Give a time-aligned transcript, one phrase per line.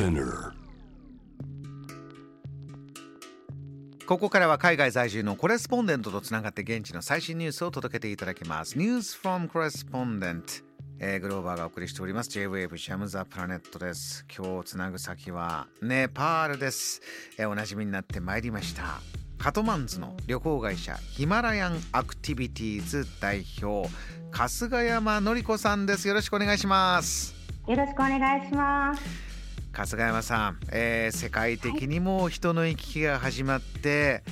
[0.00, 0.52] Spinner
[4.06, 8.78] ここからは海外在住のコレスポンデントとつながって現地の最新ニュースを届けていただきます。
[8.78, 10.64] News from Correspondent、
[11.00, 14.24] えーグローバーがお送りしております J-Wave ジャムザプラネットです。
[14.34, 17.02] 今日つなぐ先はネパールです。
[17.36, 19.02] えーおなじみになってまいりました。
[19.36, 23.86] カトマンズの旅行会社ヒマラヤンアクティビティーズ代表
[24.30, 26.08] 春日山のり子さんです。
[26.08, 27.34] よろしくお願いします。
[27.68, 29.29] よろしくお願いします。
[29.72, 34.22] 春日山さん、えー世界的にも人の行き来が始まって、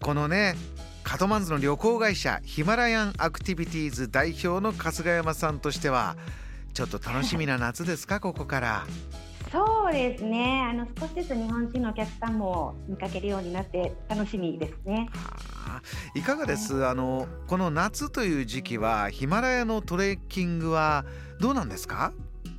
[0.00, 0.54] このね
[1.02, 6.16] カトマンズの旅行会社ヒマラヤンアクティビティーズ代表の春日山さんとしては
[6.74, 8.86] ちょっと楽しみな夏ですかここから。
[9.50, 10.66] そうですね。
[10.70, 15.08] あの少しずつ日本人のお客さんも見かけるようになって楽しみですね。
[15.12, 15.82] はあ。
[16.14, 16.86] いかがです？
[16.86, 21.04] あのこの夏という時期はヒマラヤのトレッキングは
[21.40, 22.12] どうなんですか？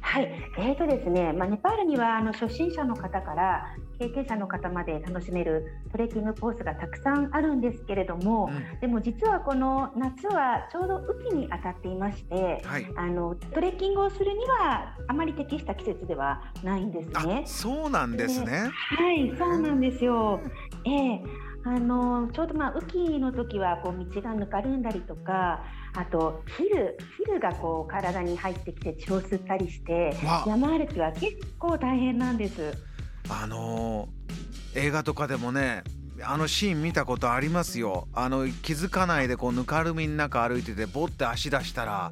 [0.03, 0.31] はい。
[0.57, 1.33] えーとですね。
[1.33, 3.65] まあネパールにはあの初心者の方から
[3.99, 12.61] 経験者の方まで楽しめるトレッキングコースがたくさんあるんですけれども、うんでも実はこの夏はちょうど雨季に当たっていまして。
[12.65, 17.43] はいあのトレッキングをするにはあまり適した季節ではないんですあね。
[17.45, 20.41] そうなんですねはい、そうなんですよ。
[20.85, 21.23] ええ
[21.65, 25.63] あのちょうどまあ雨季の時はこう道がぬかるんだりとか、
[25.95, 32.73] あとヒルヒルがこう体に入ってきて血を吸ったりして、わ山歩きは結構大変なんです。
[33.29, 34.23] あのー
[34.75, 35.83] 映画とかでもね
[36.21, 42.11] あのシーン見たことありますよあの気づかないでこうぬかるみの中歩いててボッて足出したら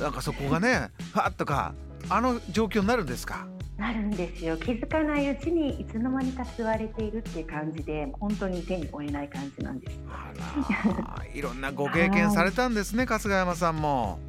[0.00, 1.74] なんかそこがねファッとか
[2.08, 3.46] あの状況になるんですか？
[3.76, 4.56] なるんですよ。
[4.56, 9.98] 気づかないうちにいつの間にか吸われているっていう感じで、本当に手に負えない感じなんです。
[10.08, 10.32] あ
[11.18, 14.20] らいろんなご経験されたんですね 春日山さんも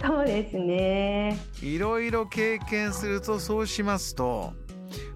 [0.00, 1.38] そうですね。
[1.62, 4.54] いろいろ経験するとそうしますと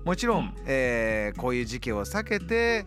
[0.05, 2.85] もちろん、えーこういう時期を避けて、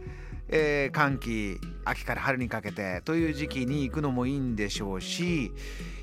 [0.50, 5.52] えー寒気秋から春にかけてという時期に行くのもいいんでしょうし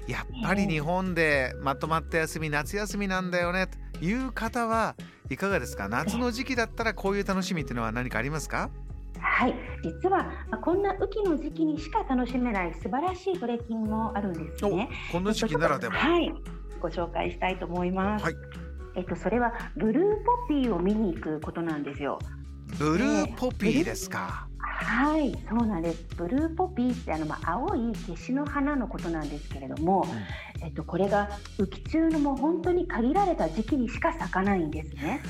[0.07, 4.97] やっぱり日本でまとまった休み夏休みなんだよねという方は
[5.31, 5.89] いかがですか？
[5.89, 8.71] 夏の時期だったらこういう楽しみっていうのは何かありますか？
[9.19, 14.91] はい、実はまあこんな雨季の時期にしか楽しめない素晴らしいトレッキングもあるんですね。
[15.11, 15.95] この時期ならでは。
[15.95, 16.31] はい、
[16.81, 18.25] ご紹介したいと思います。
[18.25, 18.35] はい
[18.97, 22.19] えっとそれはブルーポピーを見に行くことなんですよ。
[22.79, 24.47] ブルーポピーですか？
[24.59, 26.05] はい、そうなんです。
[26.17, 30.07] ブルーポピーってあのまあ青いケシの花のことなんですけれども、
[30.63, 35.21] えっとこれが雨季中のもう本当に限られた時期にしか咲かないんですね。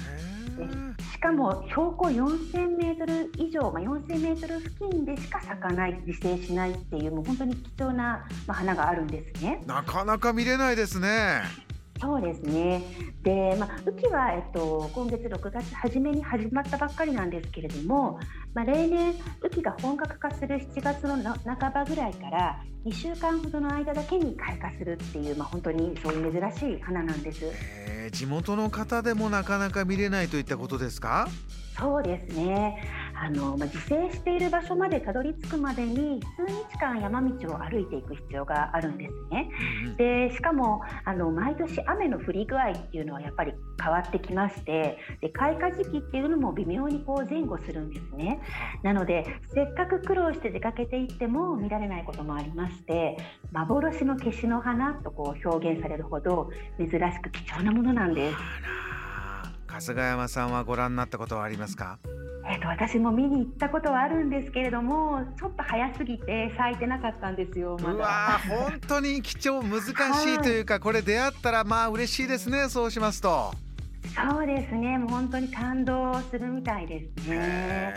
[1.13, 9.63] しかも標高4000メートル以上、まあ、4000メートル付近でしか咲かない、自生しないっていうもう本当に貴重な、まあ、花があるんですね。
[9.67, 11.41] なかなか見れないですね。
[12.01, 12.83] そうですね。
[13.23, 18.19] で、まあ、雨季は、えっと、今月6月初めに始まったばっかりなんですけれども、
[18.53, 27.45] まあ、例年雨季が本格化する7月のな半ばぐらいから2週間ほどの間だけに開花するっていう、まあ、本当にそういう珍しい花なんです。
[27.45, 31.27] えー地元の方でもなかなか見れないといったことですか？
[31.79, 32.77] そうですね。
[33.17, 39.51] あの、まあ、自生している場所までたどり着くまでに数日間山道を歩いていく必要があるんですね。
[39.97, 43.53] で、しかもあの毎年雨の降り具合っていうのはやっぱり
[43.83, 48.41] 変わってきまして、で開花時期っていうのも微妙にこう前後するんですね。
[48.83, 53.17] なので、せっかく苦労して出かけていっても見られないこともありまして、
[53.53, 58.37] 幻のケシの花とこう表現されるほど珍しく貴重なものなんです。
[59.67, 61.99] 春日山さんはご覧になったことはありますか？
[62.47, 68.05] えー、と私も見に行ったことはあるんですけれどもちょっと早すぎて咲いてなかったんですよまうだ。
[68.05, 69.89] わー本当に貴重難し
[70.35, 73.53] いというかこれ出会ったらまあ嬉しいですねそうしますと。
[74.31, 77.95] そうですねもう本当に感動するみたいですね。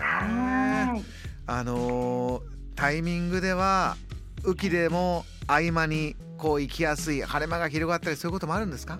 [0.00, 1.02] はい
[1.46, 2.42] あのー
[2.76, 3.96] タイミングでは
[4.42, 8.98] 雨季でも合間にこう行きやすい晴れ間が広がったりそういうこともあるんですか？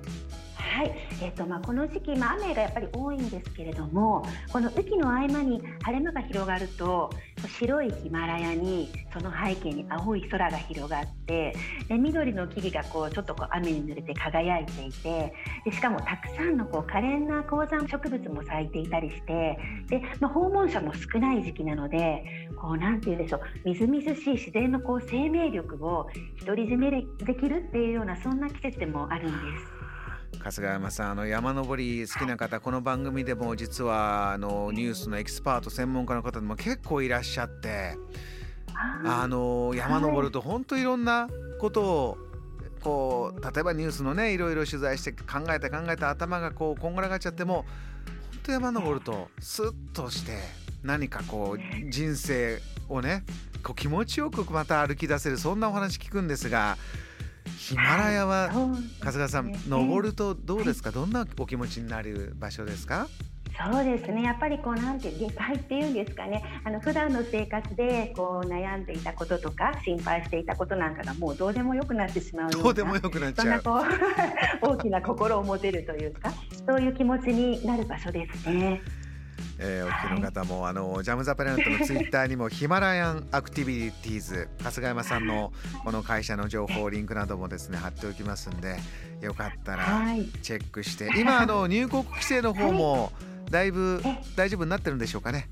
[0.80, 7.10] はい、えっ、とまあこの時期、まあ、雨がやっぱり多いんですけれども、この雨季の合間に晴れ間が広がると、
[7.58, 11.54] 白いヒマラヤにその背景に青い空が広がって、
[11.86, 15.34] で緑の木々がこうちょっとこう雨に濡れて輝いていて、
[15.66, 19.58] でしかもたくさんのこう可憐な高山植物も咲いていたりして、
[19.90, 22.24] でまあ訪問者も少ない時期なので、
[22.58, 26.08] こうなんて言うんでしょう、みずみずしい自然のこう生命力を
[26.46, 27.02] 独り占めで
[27.34, 29.79] きるっていうようなそんな季節でもあるんです。
[30.38, 37.96] 春日山さんあの山登り好きな方この番組でも実はあのニュースのエキスパート専門家の方でも結構いらっしゃって
[39.04, 41.28] あの山登ると本当いろんな
[41.58, 42.18] ことを
[42.80, 47.66] こう例えばニュースのねいろいろ取材して考えて考えて頭がこうこんがらがっちゃっても
[48.32, 50.38] 本当山登るとスッとして
[50.82, 53.24] 何かこう人生をね
[53.62, 56.78] こう気持ちよくまた歩き出せるそんなお話聞くんですが
[57.58, 58.50] ヒマラヤは
[59.00, 60.90] 春日さん登るとどうですか？
[60.90, 63.08] どんなお気持ちになる場所ですか？
[63.72, 64.22] そうですね。
[64.22, 66.42] やっぱりこうなんて下界っていうんですかね。
[66.64, 73.44] あの普段の生活でこう悩んでいたこととか心配していたことなんかがもうどうでもよくなってしまうどうでもよくなっちゃう。
[73.44, 73.84] そんなこ
[74.62, 76.32] う 大きな心を持てるというか
[76.66, 78.80] そういう気持ちになる場所ですね。
[79.62, 85.52] えー、お聞きの方も、はい、あのジャム・ザ・プラネットのツイッターにもヒマラヤン・アクティビティーズ春日山さんの
[85.84, 88.78] この会社の情報リンクなどもですね貼っておきますんで
[89.20, 89.84] よかったら
[90.42, 93.12] チェックして、はい、今あの入国規制の方も
[93.50, 94.02] だいぶ
[94.34, 95.48] 大丈夫になってるんでしょうかね。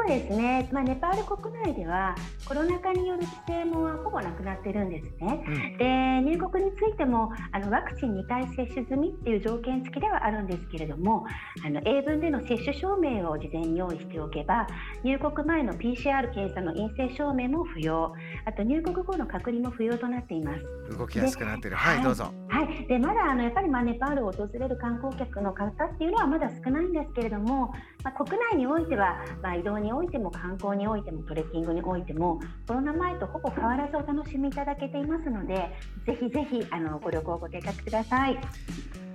[0.00, 2.14] そうですね、まあ、ネパール国内では
[2.46, 5.44] コロナ禍による規制もほぼなくなってるんですね。
[5.46, 11.26] うん、で入国についてもあのワクチン2回接種済みっていう条件付きではあるんですけれども
[11.64, 14.66] あの英文での接種証明を事前に用意しておけば
[15.04, 18.14] 入国前の PCR 検査の陰性証明も不要
[18.46, 20.56] あと入国後の隔離も不要となっていま
[20.88, 20.96] す。
[20.96, 22.32] 動きやすくなってるはい、どうぞ。
[22.48, 35.70] はい、でまだあのやっぱりまあネパールを訪れる観光客の方っていうのはまだ少ないんですけれども、まあ、国内においては、まあ、移動においても観光においてもトレッキングにおいてもコロナ前とほぼ変わらずお楽しみいただけていますので
[36.06, 38.38] ぜひぜひあのご旅行ご計画ください。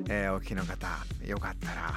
[0.10, 0.88] えー、お聞きの方
[1.26, 1.94] よかったら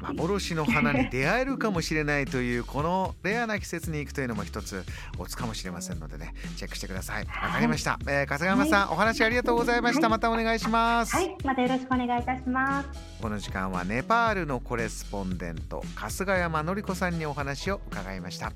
[0.00, 4.84] 幻の花に出会えるかもしれないというこのレアな季節に行くというのも一つ
[5.18, 7.24] おつかもしれませんのでねチェックしてください。
[7.24, 11.14] わかりました、はい、えー、笠山さん、はい、お話ありがとうございました、はい、またお願いします。
[11.14, 11.36] はい。
[11.44, 12.88] またよろしくお願いいたします。
[13.20, 18.52] この時間はネパールのコレスポンデント春日山紀子さんにお話を伺いました。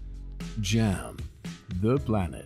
[0.60, 1.16] JAM
[1.81, 2.44] The Planet